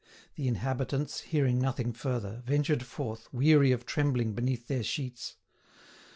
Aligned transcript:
The 0.35 0.47
inhabitants, 0.47 1.19
hearing 1.19 1.59
nothing 1.61 1.93
further, 1.93 2.41
ventured 2.43 2.81
forth, 2.81 3.31
weary 3.31 3.71
of 3.71 3.85
trembling 3.85 4.33
beneath 4.33 4.67
their 4.67 4.81
sheets. 4.81 5.35